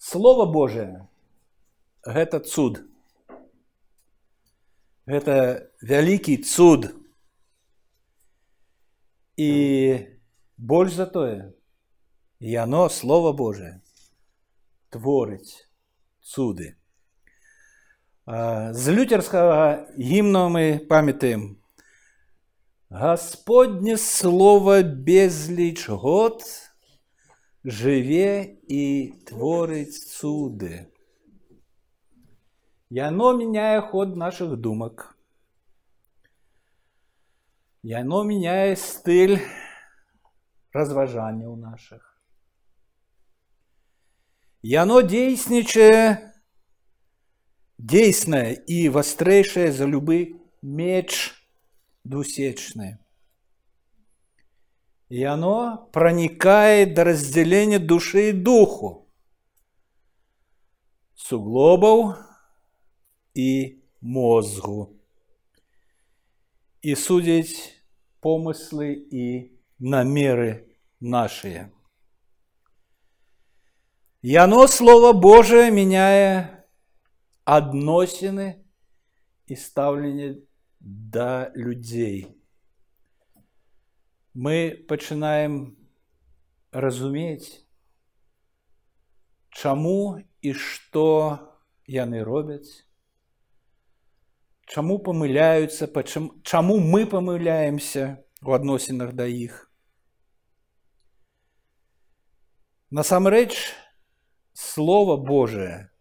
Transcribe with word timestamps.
Слово 0.00 0.46
Божие – 0.46 2.04
гэта 2.06 2.40
цуд. 2.40 2.84
Гэта 5.06 5.66
вялікі 5.82 6.36
цуд. 6.46 6.94
І 9.36 9.52
больш 10.56 10.92
за 10.96 11.06
тое, 11.06 11.52
яно, 12.40 12.88
Слово 12.88 13.32
Божие, 13.32 13.82
творыць 14.90 15.68
цуды. 16.22 16.74
З 18.26 18.90
лютерскага 18.90 19.86
гімна 19.94 20.48
мы 20.48 20.78
памятаем 20.78 21.58
Господне 22.90 23.96
слово 23.96 24.82
безліч 24.82 25.88
год 25.88 26.42
жыве 27.64 28.58
і 28.68 28.84
творыць 29.26 29.98
цуды. 30.06 30.86
Яно 32.90 33.32
меняе 33.36 33.80
ход 33.80 34.16
наших 34.16 34.56
думак. 34.56 35.16
Яно 37.82 38.22
меняе 38.24 38.76
стыль 38.76 39.38
разважанняў 40.72 41.56
наших. 41.56 42.14
Яно 44.62 45.02
дзейснічае 45.02 46.34
дзейснае 47.78 48.64
і 48.66 48.88
вастрэйшае 48.88 49.70
за 49.72 49.86
любы 49.86 50.40
меч 50.62 51.34
двусечны. 52.04 52.98
И 55.11 55.25
оно 55.25 55.89
проникает 55.91 56.93
до 56.93 57.03
разделения 57.03 57.79
души 57.79 58.29
и 58.29 58.31
духу, 58.31 59.11
суглобов 61.15 62.15
и 63.33 63.83
мозгу, 63.99 64.97
и 66.81 66.95
судить 66.95 67.83
помыслы 68.21 68.93
и 68.93 69.59
намеры 69.79 70.77
наши. 71.01 71.73
И 74.21 74.33
оно, 74.37 74.65
Слово 74.67 75.11
Божие, 75.11 75.71
меняя 75.71 76.69
односины 77.43 78.65
и 79.45 79.57
ставление 79.57 80.41
до 80.79 81.51
людей. 81.53 82.40
Мы 84.33 84.85
пачынаем 84.87 85.75
разумець, 86.71 87.63
чаму 89.51 90.23
і 90.41 90.53
што 90.53 91.05
яны 91.87 92.23
робяць, 92.23 92.87
чаму 94.65 94.97
памыляюцца, 95.03 95.87
чаму 96.43 96.79
мы 96.79 97.05
памыляемся 97.05 98.23
у 98.41 98.55
адносінах 98.55 99.13
да 99.13 99.27
іх. 99.27 99.67
Насамрэч, 102.89 103.55
Слово 104.53 105.15
Божие 105.15 105.91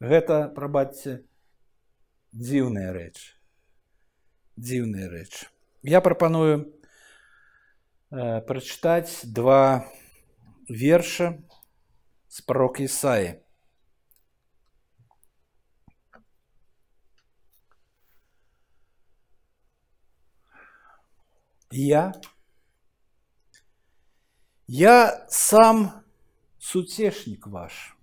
гэта, 0.00 0.50
прабачце, 0.54 1.22
дзіўная 2.34 2.90
рэч 2.92 3.34
дзіўная 4.56 5.08
рэч. 5.10 5.50
Я 5.82 6.00
прапаную 6.00 6.70
э, 8.11 8.41
прачытаць 8.41 9.25
два 9.25 9.85
верша 10.69 11.37
з 12.27 12.41
пророк 12.41 12.79
Ісаі. 12.79 13.41
Я 21.71 22.13
Я 24.67 25.25
сам 25.29 26.03
суцешнік 26.59 27.47
ваш. 27.47 27.95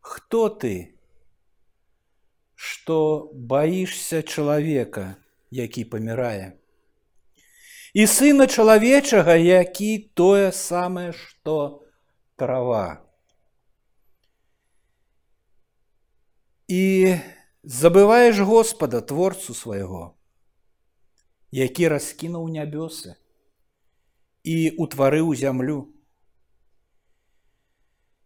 Хто 0.00 0.48
ты? 0.48 0.98
што 2.62 2.96
баішся 3.34 4.22
чалавека, 4.22 5.16
які 5.50 5.82
памірае. 5.84 6.52
І 7.92 8.06
сына 8.08 8.46
чалавечага, 8.46 9.36
які 9.36 10.10
тое 10.16 10.52
самае, 10.52 11.12
што 11.12 11.84
трава. 12.36 13.04
І 16.68 17.16
забываеш 17.62 18.40
Господа 18.40 19.00
творцу 19.00 19.54
свайго, 19.54 20.16
які 21.52 21.88
раскінуў 21.92 22.48
нябёсы 22.48 23.18
і 24.42 24.72
утварыў 24.80 25.34
зямлю. 25.36 25.92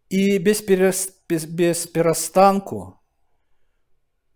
І 0.09 0.39
без, 0.39 0.61
перас... 0.61 1.11
без, 1.27 1.43
без 1.43 1.83
перастанку 1.85 2.97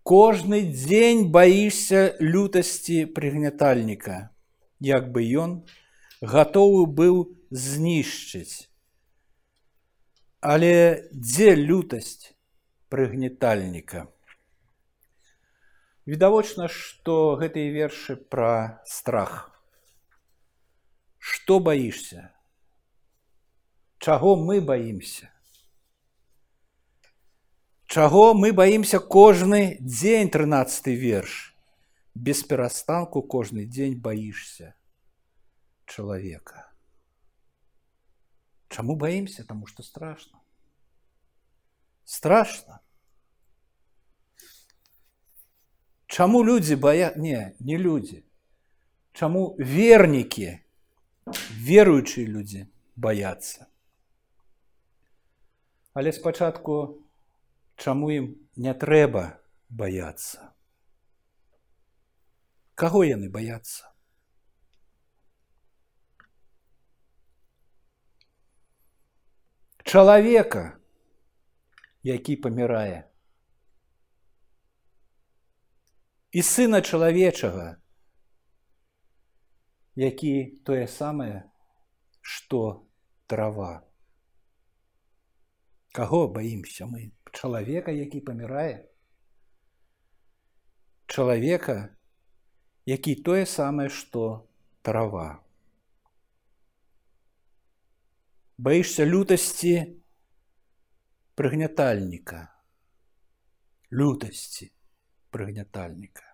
Кожны 0.04 0.66
дзень 0.66 1.30
баішся 1.30 2.18
лютасці 2.20 3.06
прыгнятальніка, 3.14 4.34
як 4.81 5.13
бы 5.13 5.25
ён 5.25 5.65
гатовы 6.21 6.87
быў 6.87 7.37
знішчыць. 7.51 8.69
Але 10.41 11.09
дзе 11.13 11.55
лютасць 11.57 12.33
прыгнетальніка? 12.89 14.07
Відавочна, 16.07 16.69
што 16.69 17.35
гэтыя 17.41 17.73
вершы 17.75 18.15
пра 18.15 18.83
страх. 18.87 19.51
Што 21.19 21.59
баішся? 21.59 22.31
Чаго 23.99 24.37
мы 24.37 24.61
баімся? 24.61 25.33
Чаго 27.87 28.35
мы 28.35 28.53
баімся 28.53 29.01
кожны 29.01 29.79
дзень 29.81 30.31
13 30.31 30.87
верш. 30.95 31.56
Без 32.16 32.44
перастанку 32.44 33.22
кожны 33.24 33.66
дзень 33.66 33.96
баішся 33.96 34.74
чалавека. 35.86 36.68
Чаму 38.68 38.96
баімся, 38.96 39.44
таму 39.44 39.68
што 39.68 39.84
страшно. 39.84 40.40
Страшно. 42.04 42.80
Чаму 46.08 46.44
людзі 46.44 46.76
бая 46.76 47.14
не, 47.16 47.56
не 47.60 47.78
людзі. 47.78 48.24
Чаму 49.14 49.56
вернікі, 49.60 50.60
веруючыя 51.64 52.28
людзі 52.28 52.68
баяцца. 52.96 53.68
Але 55.94 56.12
спачатку 56.12 57.04
чаму 57.76 58.12
ім 58.12 58.32
не 58.56 58.72
трэба 58.76 59.40
баяцца 59.68 60.52
Каго 62.77 63.03
яны 63.09 63.29
баяцца 63.33 63.89
чалавека 69.83 70.65
які 72.13 72.37
памірае 72.47 73.03
і 76.37 76.47
сына 76.53 76.85
чалавечага 76.85 77.75
які 79.97 80.61
тое 80.69 80.87
самае 80.87 81.49
што 82.21 82.87
трава. 83.27 83.83
Каго 85.97 86.29
баімся 86.29 86.85
мы 86.85 87.13
чалавека, 87.33 87.91
які 87.91 88.21
памірае, 88.21 88.85
чалавека, 91.07 91.96
які 92.87 93.15
тое 93.27 93.47
самае, 93.47 93.89
што 93.89 94.49
трава. 94.83 95.43
Баішся 98.57 99.05
лютасці 99.05 99.75
прыгнятальніка, 101.35 102.41
лютасці 103.93 104.71
прыгнятальніка. 105.31 106.25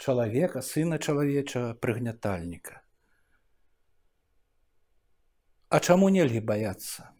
Чалавека, 0.00 0.64
сына 0.64 0.98
чалавечага 0.98 1.76
прыгнятальніка. 1.76 2.82
А 5.68 5.78
чаму 5.78 6.08
нельга 6.08 6.40
баяцца? 6.40 7.12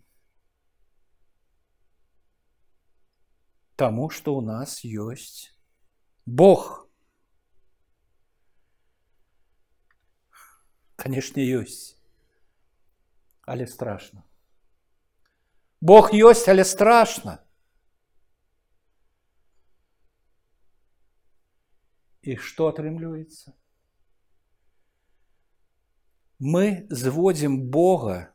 тому, 3.80 4.10
что 4.10 4.36
у 4.36 4.42
нас 4.42 4.84
есть 4.84 5.56
Бог. 6.26 6.89
Конечно, 10.99 11.39
есть. 11.39 11.97
Але 13.45 13.67
страшно. 13.67 14.23
Бог 15.81 16.13
ёсць, 16.13 16.47
але 16.47 16.63
страшна. 16.65 17.39
І 22.25 22.37
што 22.41 22.71
атрымліваецца? 22.73 23.53
Мы 26.39 26.87
зводзім 26.89 27.69
Бога 27.69 28.33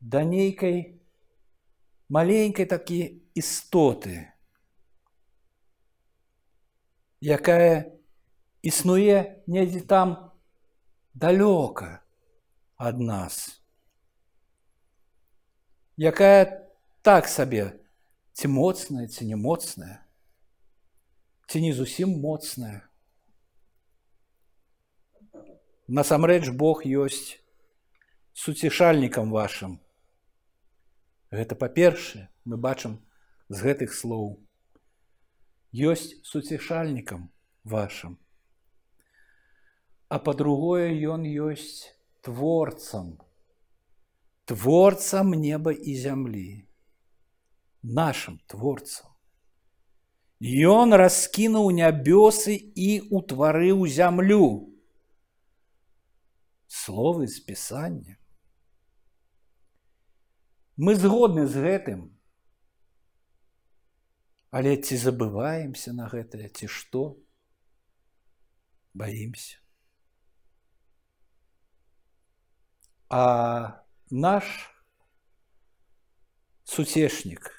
да 0.00 0.24
нейкай 0.24 0.96
маленькай 2.08 2.66
такі 2.66 3.20
істоты, 3.34 4.32
якая 7.20 7.92
існуе 8.62 9.44
недзе 9.46 9.82
там 9.84 10.29
далёка 11.14 12.02
ад 12.76 13.00
нас, 13.00 13.62
якая 15.96 16.68
так 17.02 17.28
сабе 17.28 17.80
ці 18.32 18.48
моцная, 18.48 19.08
ці 19.08 19.24
не 19.24 19.36
моцная, 19.36 20.04
ці 21.48 21.60
не 21.60 21.72
зусім 21.72 22.20
моцная. 22.20 22.84
Насамрэч 25.88 26.50
Бог 26.50 26.82
ёсць 26.84 27.38
суцішальнікам 28.34 29.30
вашым. 29.30 29.78
Гэта 31.30 31.54
па-першае, 31.54 32.28
мы 32.44 32.58
бачым 32.58 32.98
з 33.48 33.62
гэтых 33.62 33.94
слоў. 33.94 34.42
Ёсць 35.72 36.18
суцішальнікам 36.26 37.30
вашым. 37.64 38.18
А 40.10 40.18
па-другое, 40.18 40.94
ён 41.10 41.26
ёсць 41.26 41.90
творцам, 42.22 43.18
творцам 44.46 45.34
неба 45.34 45.72
і 45.72 45.96
зямлі, 45.98 46.66
нашим 47.82 48.38
творцам. 48.46 49.10
Ён 50.38 50.94
раскінуў 50.94 51.70
нябёсы 51.72 52.54
і 52.54 53.08
ўтварыў 53.08 53.86
зямлю. 53.88 54.70
Словы 56.68 57.26
з 57.26 57.40
пісання. 57.40 58.18
Мы 60.76 60.94
згодны 60.94 61.48
з 61.48 61.56
гэтым. 61.56 62.00
Але 64.52 64.76
ці 64.76 64.96
забываемся 65.00 65.96
на 65.96 66.04
гэтае, 66.06 66.52
ці 66.52 66.68
што? 66.68 67.16
Баімся. 68.92 69.59
А 73.10 73.84
наш 74.10 74.44
суцешнік 76.64 77.56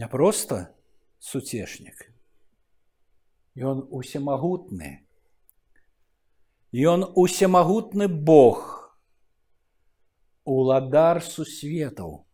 не 0.00 0.08
проста 0.08 0.72
суцешнік. 1.18 2.08
Ён 3.52 3.84
усемагутны. 3.90 5.04
Ён 6.72 7.04
усемагутны 7.18 8.06
Бог, 8.08 8.62
уладар 10.48 11.20
сусветаў, 11.20 12.24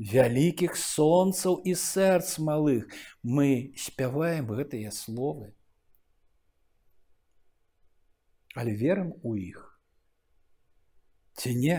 вялікіх 0.00 0.74
сонцаў 0.74 1.60
і 1.62 1.76
сэрц 1.78 2.40
малых. 2.42 2.88
Мы 3.22 3.76
спяваем 3.78 4.50
гэтыя 4.50 4.90
словы. 4.90 5.52
Але 8.56 8.74
верым 8.74 9.14
у 9.22 9.36
іх. 9.38 9.67
Ці 11.38 11.54
не? 11.54 11.78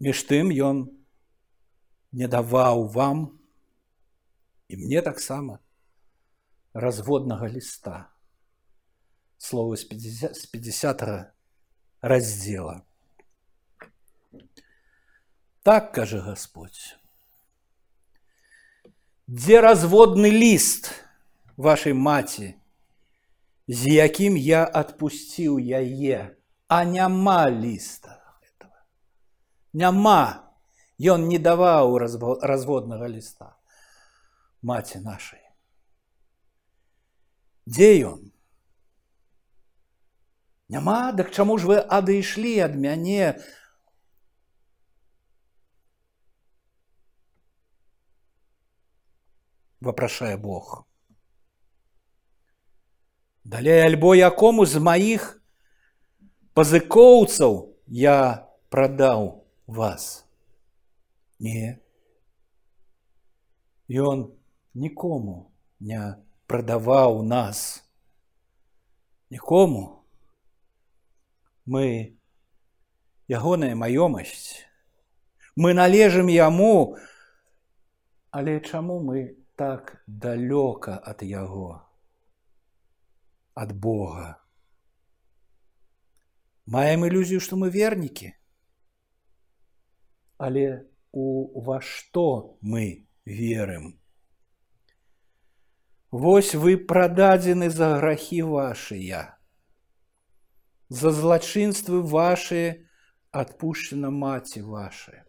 Між 0.00 0.22
тым 0.28 0.52
ён 0.52 0.90
не 2.12 2.28
даваў 2.28 2.88
вам 2.92 3.38
і 4.68 4.76
мне 4.76 5.02
таксама 5.02 5.58
разводнага 6.74 7.48
ліста 7.48 8.10
слово 9.38 9.76
с 9.76 9.84
50, 9.84 10.36
с 10.36 10.46
50 10.46 11.32
раздела. 12.00 12.84
Так 15.62 15.92
каже 15.92 16.20
Господь. 16.20 16.96
Дзе 19.26 19.58
разводны 19.58 20.30
ліст 20.30 20.92
вашай 21.56 21.92
маці, 21.92 22.54
з 23.70 23.98
якім 23.98 24.36
я 24.36 24.64
адпусціў 24.64 25.58
яе, 25.58 26.36
а 26.68 26.84
няма 26.84 27.50
ліста 27.50 28.18
этого. 28.42 28.76
Няма. 29.72 30.42
Ён 30.96 31.28
не 31.28 31.36
даваў 31.38 31.98
разводнага 32.40 33.08
ліста 33.08 33.52
маці 34.62 35.02
нашай. 35.04 35.42
Дзе 37.66 37.90
ён? 38.08 38.32
Няма, 40.68 41.12
дык 41.12 41.30
чаму 41.30 41.58
ж 41.58 41.68
вы 41.70 41.76
адышлі 41.78 42.58
ад 42.66 42.74
мяне? 42.74 43.38
Вапрашае 49.80 50.34
Бог. 50.36 50.86
Далей 53.43 53.81
альбо 53.81 54.15
якому 54.15 54.65
з 54.65 54.79
маіх 54.79 55.41
пазыкоўцаў 56.53 57.75
я 57.87 58.47
прадаў 58.69 59.45
вас. 59.67 60.25
Не. 61.39 61.79
Ён 63.89 64.31
нікому 64.73 65.51
не 65.79 66.15
прадаваў 66.47 67.23
нас. 67.23 67.83
Нікому 69.29 70.01
мы 71.65 72.17
ягоная 73.31 73.75
маёмасць 73.79 74.65
мы 75.55 75.73
належым 75.77 76.27
яму 76.27 76.97
але 78.31 78.59
чаму 78.59 78.97
мы 78.99 79.37
так 79.55 79.93
далёка 80.07 80.97
ад 81.13 81.21
яго 81.21 81.69
ад 83.54 83.72
бога 83.86 84.28
маем 86.76 87.06
ілюзію 87.10 87.44
што 87.48 87.60
мы 87.60 87.70
вернікі 87.76 88.32
але 90.48 90.66
у 91.12 91.28
ва 91.68 91.78
што 91.92 92.26
мы 92.60 93.06
верым 93.24 93.94
Вось 96.16 96.54
вы 96.54 96.76
прададзены 96.90 97.68
за 97.68 97.88
грахі 97.98 98.42
вашыя 98.48 99.36
за 100.88 101.10
злачынствы 101.10 102.00
ваши 102.02 102.86
адпушчана 103.30 104.10
маці 104.10 104.62
ваши. 104.62 105.24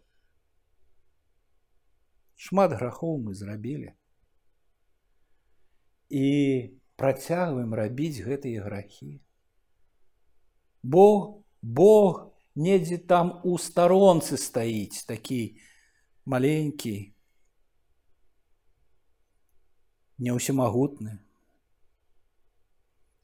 Шмат 2.38 2.72
грахоў 2.78 3.18
мы 3.18 3.34
зрабілі. 3.34 3.92
І 6.08 6.26
працягваем 6.96 7.74
рабіць 7.74 8.24
гэтыя 8.26 8.64
грахі. 8.66 9.20
Бог, 10.82 11.44
Бог 11.62 12.32
недзе 12.54 12.98
там 12.98 13.40
у 13.44 13.58
старонцы 13.58 14.38
стаіць 14.38 15.06
такі 15.06 15.58
маленькі, 16.24 17.14
неўсемагутны. 20.18 21.18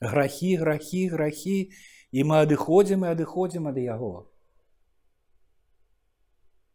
Грахі, 0.00 0.56
грахі, 0.56 1.09
грахі, 1.09 1.59
і 2.12 2.25
мы 2.28 2.44
адыходзім 2.47 3.04
і 3.06 3.11
адыходзім 3.11 3.66
ад 3.73 3.78
яго. 3.83 4.30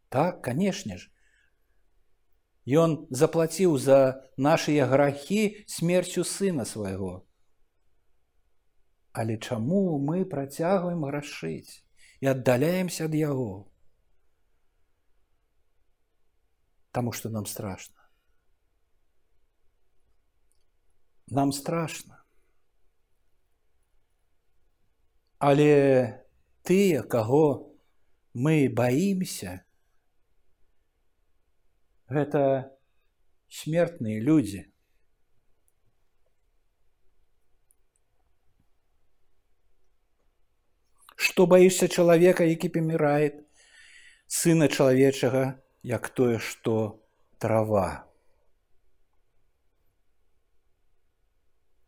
Так, 0.09 0.41
канешне 0.43 0.97
ж. 0.97 1.07
Ён 2.69 3.07
заплаціў 3.09 3.77
за 3.81 4.21
нашыя 4.37 4.85
грахі 4.85 5.65
смерцю 5.65 6.23
сына 6.23 6.65
свайго. 6.69 7.25
Але 9.11 9.37
чаму 9.37 9.97
мы 9.97 10.25
працягваем 10.25 11.01
грашыць 11.09 11.81
і 12.21 12.29
аддаляемся 12.29 13.09
ад 13.09 13.15
яго? 13.17 13.71
Таму 16.91 17.11
што 17.11 17.29
нам 17.29 17.49
страшна. 17.49 18.05
Нам 21.27 21.51
страшна. 21.51 22.21
Але 25.39 26.21
тыя, 26.67 27.01
каго 27.01 27.73
мы 28.33 28.67
баімся, 28.69 29.62
гэта 32.09 32.73
смертныя 33.49 34.21
людзі. 34.21 34.65
Што 41.19 41.45
баішся 41.45 41.87
чалавека, 41.87 42.43
які 42.43 42.69
памірае, 42.73 43.45
сына 44.27 44.67
чалавечага, 44.67 45.59
як 45.83 46.09
тое, 46.09 46.39
што 46.39 47.01
трава. 47.37 48.05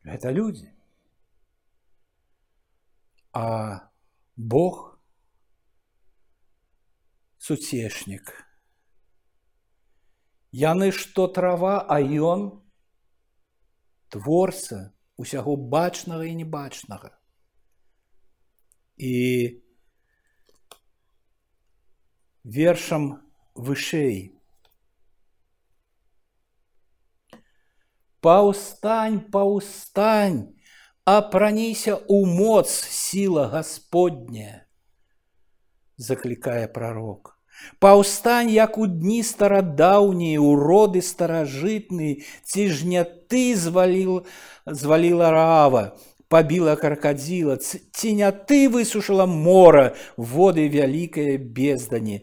Гэта 0.03 0.31
людзі. 0.33 0.71
А 3.33 3.89
Бог 4.35 4.99
суцешнік.– 7.37 8.44
Яны 10.51 10.91
што 10.91 11.27
трава, 11.31 11.79
а 11.87 12.01
ён 12.01 12.61
творца 14.11 14.91
усяго 15.15 15.55
бачнага 15.55 16.27
і 16.27 16.35
небачнага. 16.35 17.15
І 18.97 19.15
вершам 22.43 23.23
вышэй. 23.55 24.37
Паўстань, 28.21 29.17
паўстань, 29.33 30.53
апраніся 31.09 31.97
ў 31.97 32.29
моц 32.29 32.69
сіла 32.69 33.47
Гасподня, 33.49 34.67
заклікае 35.97 36.67
прарок. 36.69 37.34
Паўстань, 37.79 38.49
як 38.49 38.77
у 38.77 38.85
дні 38.87 39.23
старадаўнія, 39.23 40.39
уроды 40.41 41.01
старажытны, 41.01 42.21
ці 42.45 42.69
ж 42.69 42.85
не 42.85 43.03
ты 43.03 43.55
зваліл, 43.55 44.25
зваліла 44.65 45.31
рава, 45.31 45.97
побила 46.27 46.75
крокодила, 46.75 47.57
ці 47.57 48.13
не 48.13 48.29
ты 48.31 48.69
высушила 48.69 49.25
мора, 49.25 49.95
воды 50.17 50.69
вялікае 50.69 51.37
бездані, 51.37 52.21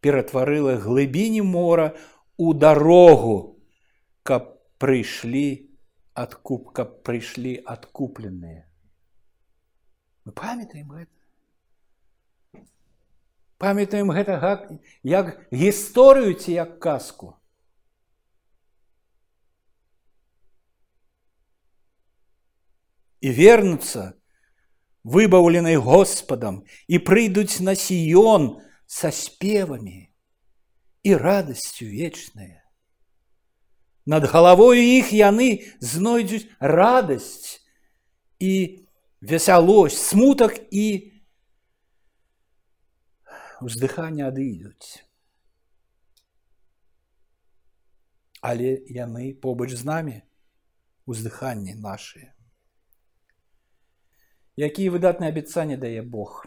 ператварыла 0.00 0.76
глыбіні 0.80 1.42
мора 1.42 1.92
у 2.36 2.54
дарогу, 2.54 3.60
каб 4.22 4.56
прыйшлі 4.80 5.76
адкуп, 6.14 6.72
каб 6.72 7.02
прыйшлі 7.04 7.60
адкупленыя. 7.64 8.64
Мы 10.24 10.32
памятаем 10.32 10.90
гэта. 10.90 11.12
Памятаем 13.60 14.12
гэта 14.12 14.36
як 15.02 15.48
гісторыю 15.50 16.34
ці 16.34 16.52
як 16.52 16.78
казку. 16.80 17.36
і 23.26 23.30
вернуцца, 23.34 24.14
выбаўленай 25.02 25.76
Господам, 25.82 26.62
і 26.86 27.02
прыйдуць 27.02 27.58
на 27.58 27.74
сіён 27.74 28.62
са 28.86 29.10
спевамі 29.10 30.06
і 31.02 31.10
радасцю 31.16 31.86
вечная. 31.90 32.62
Над 34.06 34.30
галавою 34.30 34.78
іх 34.78 35.10
яны 35.10 35.66
знойдуць 35.82 36.46
радасць 36.62 37.58
і 38.38 38.86
весялосць, 39.18 39.98
смутак 39.98 40.60
і 40.70 41.10
уздыханне 43.61 44.27
адыдуць. 44.27 45.05
Але 48.41 48.75
яны 48.89 49.31
побач 49.37 49.71
з 49.77 49.85
намі 49.85 50.19
уздыханні 51.05 51.77
нашыя. 51.77 52.33
якія 54.57 54.91
выдатныя 54.91 55.31
абяцанні 55.31 55.77
дае 55.77 56.01
Бог. 56.01 56.45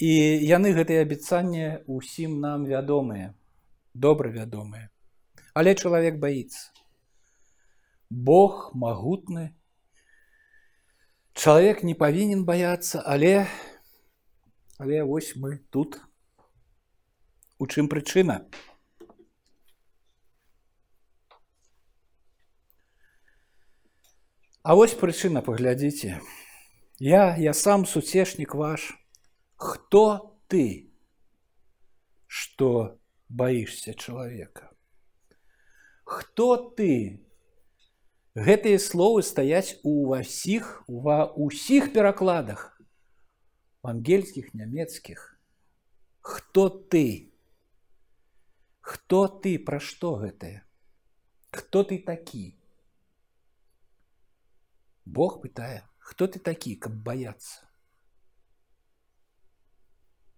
І 0.00 0.10
яны 0.48 0.72
гэтыя 0.76 1.04
абяцанні 1.04 1.84
ўсім 1.86 2.40
нам 2.40 2.64
вядомыя, 2.64 3.34
добра 3.94 4.30
вядомыя. 4.30 4.90
Але 5.54 5.74
чалавек 5.74 6.18
баіцца. 6.18 6.72
Бог 8.10 8.72
магутны. 8.74 9.54
Чалавек 11.32 11.84
не 11.84 11.94
павінен 11.94 12.44
баяцца, 12.44 13.02
але 13.06 13.46
але 14.79 15.03
вось 15.03 15.35
мы 15.35 15.57
тут. 15.69 16.01
У 17.57 17.67
чым 17.67 17.87
прычына? 17.87 18.43
А 24.63 24.75
вось 24.75 24.95
прычына 24.97 25.41
паглядзіце. 25.45 26.19
Я, 26.99 27.37
я 27.37 27.53
сам 27.53 27.85
суцешнік 27.85 28.55
ваш. 28.55 28.97
Хто 29.55 30.35
ты, 30.47 30.91
што 32.27 32.99
баішся 33.29 33.93
чалавека? 33.93 34.71
Хто 36.03 36.57
ты? 36.75 37.21
Гэтыя 38.35 38.79
словы 38.83 39.23
стаяць 39.23 39.79
у 39.87 40.11
ўсіх 40.11 40.83
ва 40.87 41.31
ўсіх 41.39 41.93
перакладах 41.95 42.75
ангельскіх 43.83 44.53
нямецкіх. 44.53 45.37
Хто 46.21 46.69
ты? 46.69 47.31
Хто 48.81 49.27
ты 49.27 49.57
пра 49.59 49.79
што 49.79 50.15
гэтае? 50.21 50.65
Хто 51.51 51.83
ты 51.83 51.97
такі? 52.01 52.57
Бог 55.05 55.41
пытае, 55.41 55.85
хто 55.99 56.27
ты 56.27 56.39
такі, 56.39 56.75
каб 56.75 56.97
баяцца? 57.05 57.61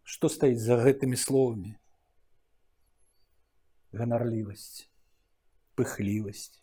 Што 0.03 0.29
стаіць 0.31 0.63
за 0.63 0.77
гэтымі 0.83 1.19
словамі? 1.19 1.73
Ганарлівасць, 3.95 4.87
пыхлівасць, 5.75 6.59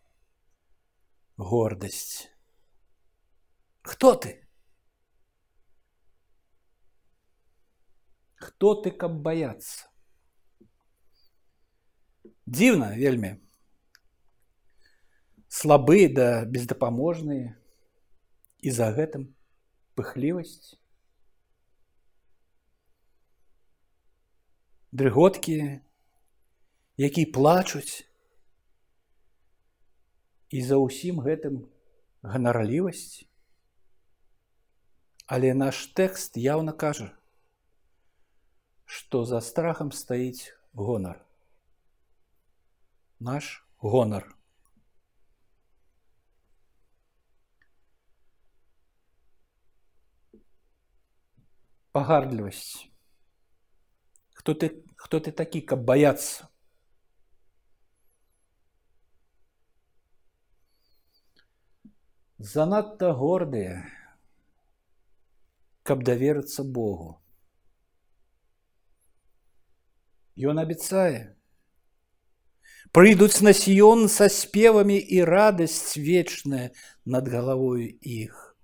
гордасць. 1.36 2.28
Хто 3.82 4.14
ты? 4.14 4.36
Хто 8.39 8.73
ты, 8.79 8.91
каб 8.91 9.19
баяцца? 9.21 9.87
Дзіўна 12.47 12.95
вельмі. 12.95 13.35
Слабыя 15.49 16.07
да 16.13 16.27
бездапаможныя, 16.45 17.59
і 18.61 18.71
за 18.75 18.91
гэтым 18.95 19.29
пыхлівасць 19.95 20.75
дрыготкі 24.91 25.55
які 26.99 27.23
плачуць 27.37 28.03
і 30.51 30.63
за 30.69 30.79
ўсім 30.83 31.23
гэтым 31.23 31.61
ганарлівасць 32.35 33.23
але 35.37 35.53
наш 35.55 35.85
тэкст 35.99 36.39
яўна 36.43 36.75
кажа 36.83 37.13
што 38.88 39.24
за 39.24 39.40
страхам 39.40 39.92
стаіць 39.92 40.52
гонар 40.72 41.20
наш 43.20 43.52
гонар 43.80 44.34
пагардлівасць. 51.94 52.90
Хто 54.34 54.52
ты, 54.54 54.68
хто 54.98 55.20
ты 55.20 55.30
такі, 55.30 55.60
каб 55.62 55.84
баяцца? 55.86 56.50
Занадта 62.54 63.12
гордыя, 63.20 63.76
каб 65.86 66.02
даверыцца 66.02 66.66
Богу. 66.66 67.14
Ён 70.38 70.58
абяцае, 70.58 71.36
прыйдуць 72.90 73.42
на 73.46 73.52
сіён 73.54 74.08
са 74.10 74.26
спевамі 74.30 74.98
і 74.98 75.22
радасць 75.22 75.94
вечная 75.94 76.70
над 77.06 77.30
галавою 77.30 77.86
іх. 78.02 78.56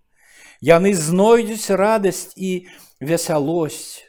Яны 0.61 0.93
знойдуць 0.95 1.71
радасць 1.71 2.35
і 2.37 2.67
весялосць, 3.01 4.03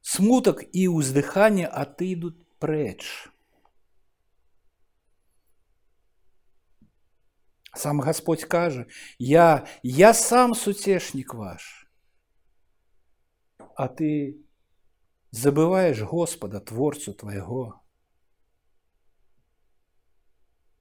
смутак 0.00 0.64
і 0.72 0.88
ўздыханне 0.94 1.66
атыдуць 1.66 2.38
прэч. 2.62 3.02
Сам 7.74 8.00
Господь 8.00 8.44
кажа: 8.44 8.86
я, 9.18 9.66
я 9.82 10.14
сам 10.14 10.54
суцешнік 10.54 11.34
ваш. 11.34 11.88
А 13.74 13.88
ты 13.88 14.36
забываеш 15.30 16.02
Господа 16.02 16.60
творцу 16.60 17.14
твайго. 17.14 17.80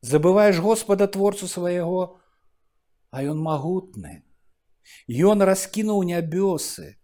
Забываеш 0.01 0.59
Господа 0.59 1.07
творцу 1.07 1.47
свайго, 1.47 2.19
а 3.11 3.23
ён 3.23 3.38
магутны. 3.38 4.23
Ён 5.05 5.45
раскінуў 5.45 6.01
нябёсы 6.09 6.97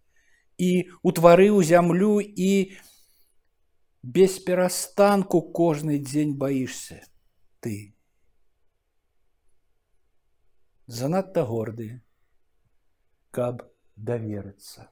і 0.58 0.90
утварыў 1.04 1.62
зямлю 1.62 2.18
і 2.20 2.74
без 4.02 4.40
перастанку 4.40 5.42
кожны 5.42 6.00
дзень 6.00 6.34
баішся 6.34 7.04
ты. 7.62 7.94
Занадта 10.88 11.44
горды, 11.46 12.02
каб 13.30 13.68
даверыцца. 13.96 14.90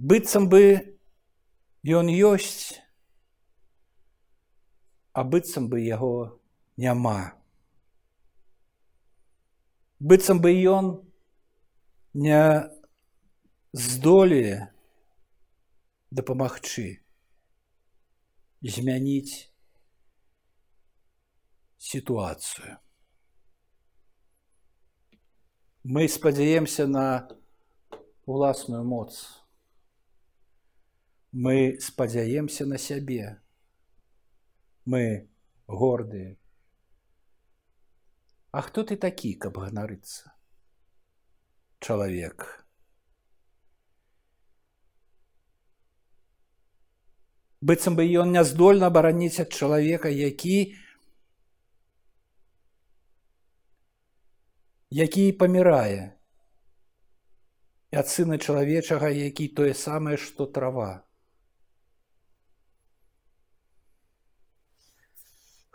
Быццам 0.00 0.48
бы 0.48 0.96
ён 1.84 2.08
ёсць, 2.08 2.80
а 5.12 5.24
быццам 5.24 5.68
бы 5.68 5.84
яго 5.84 6.40
няма 6.76 7.40
быццам 10.00 10.40
бы 10.40 10.50
ён 10.50 11.04
не 12.14 12.40
здолее 13.72 14.72
дапамагчы 16.10 17.04
змяніць 18.64 19.52
сітуацыю. 21.78 22.80
Мы 25.84 26.08
спадзяемся 26.08 26.86
на 26.86 27.28
уласную 28.24 28.84
моц. 28.84 29.39
Мы 31.32 31.78
спадзяемся 31.80 32.66
на 32.66 32.76
сябе. 32.76 33.40
Мы 34.84 35.30
гордыя, 35.68 36.36
а 38.50 38.62
хто 38.62 38.82
ты 38.82 38.96
такі, 38.96 39.34
каб 39.34 39.58
ганарыцца? 39.58 40.34
Чалавек. 41.78 42.66
Быццам 47.60 47.94
бы 47.94 48.02
ён 48.08 48.32
не 48.32 48.42
здольна 48.42 48.88
абараніць 48.90 49.38
ад 49.38 49.52
чалавека, 49.54 50.08
які 50.08 50.74
які 54.90 55.30
памірае 55.38 56.16
і 57.92 57.96
ад 58.02 58.08
сына 58.08 58.38
чалавечага, 58.38 59.12
які 59.14 59.46
тое 59.48 59.74
самае, 59.74 60.16
што 60.16 60.46
трава. 60.46 61.04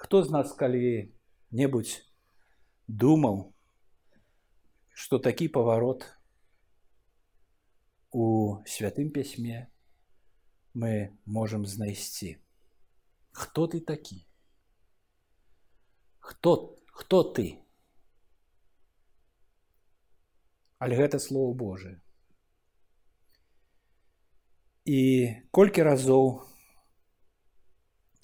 Хто 0.04 0.22
з 0.22 0.30
нас 0.30 0.52
калі-небудзь 0.56 1.96
думаў, 2.88 3.52
што 4.92 5.18
такі 5.18 5.48
паварот 5.48 6.06
у 8.10 8.58
святым 8.66 9.10
пісьме 9.14 9.70
мы 10.74 11.16
можам 11.24 11.66
знайсці. 11.66 12.38
Хто 13.32 13.66
ты 13.66 13.80
такі? 13.80 14.26
Хто, 16.18 16.76
хто 16.92 17.22
ты? 17.22 17.58
Але 20.78 20.96
гэта 20.96 21.18
слово 21.18 21.54
Божие. 21.54 22.00
І 24.84 25.36
колькі 25.52 25.82
разоў 25.84 26.48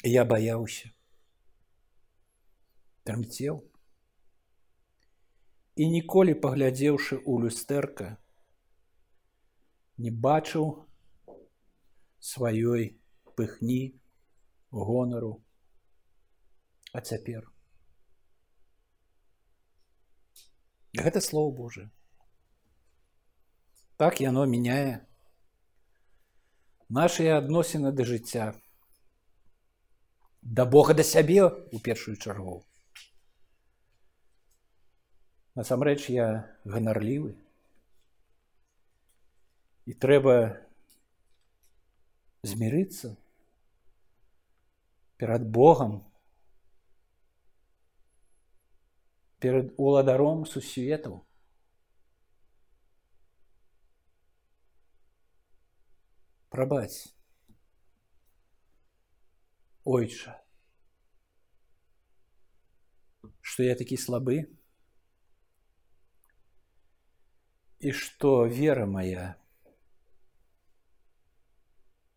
я 0.02 0.25
баяўся, 0.25 0.90
трымцеў, 3.12 3.60
і 5.75 5.88
ніколі 5.91 6.36
паглядзеўшы 6.44 7.20
ў 7.20 7.34
люстэрка 7.44 8.08
не 10.04 10.12
бачыў 10.26 10.88
сваёй 12.32 13.00
пыхні 13.36 14.00
гонару. 14.71 15.43
А 16.93 17.02
цяпер? 17.02 17.47
Гэта 20.93 21.21
слово 21.21 21.56
Божие. 21.56 21.89
Так 23.97 24.19
яно 24.19 24.45
мяняе 24.45 25.08
нашыя 26.89 27.38
адносіны 27.38 27.91
да 27.91 28.04
жыцця. 28.04 28.52
Да 30.41 30.65
Бога 30.65 30.93
да 30.93 31.04
сябе 31.04 31.47
у 31.47 31.80
першую 31.80 32.17
чаргу 32.17 32.60
Насамрэч 35.57 36.11
я 36.12 36.44
ганарлівы. 36.64 37.33
І 39.87 39.94
трэба 39.94 40.61
змірыцца 42.42 43.16
перад 45.16 45.46
Богам, 45.49 46.03
перад 49.38 49.72
уладаром 49.77 50.44
сусветаў. 50.44 51.22
Прабаць. 56.51 57.12
Ойча, 59.87 60.35
што 63.38 63.62
я 63.62 63.77
такі 63.79 63.96
слабы, 63.96 64.49
и 67.81 67.92
что 67.92 68.46
вера 68.46 68.87
моя 68.87 69.37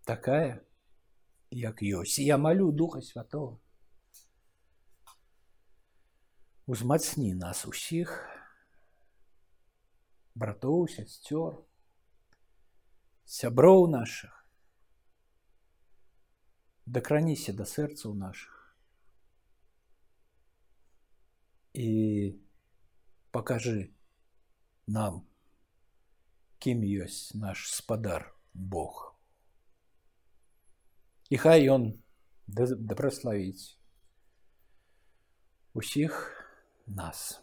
такая, 0.05 0.65
як 1.51 1.81
ёсць. 1.83 2.19
Я 2.19 2.37
молю 2.37 2.71
Духа 2.71 3.01
Святого. 3.01 3.59
Узмацні 6.65 7.33
нас 7.33 7.65
усіх, 7.65 8.13
братоў, 10.35 10.85
сясцёр, 10.87 11.65
сяброў 13.25 13.87
наших, 13.89 14.33
дакраніся 16.85 17.53
да 17.53 17.65
сэрцаў 17.65 18.13
наших 18.13 18.55
і 21.73 21.89
пакажы 23.33 23.89
нам, 24.85 25.25
кім 26.63 26.83
ёсць 26.83 27.35
наш 27.35 27.69
спадар 27.71 28.33
Бог. 28.53 29.15
І 31.29 31.37
хай 31.37 31.69
ён 31.69 31.93
дапраславіць 32.47 33.77
усіх 35.73 36.17
нас. 36.87 37.41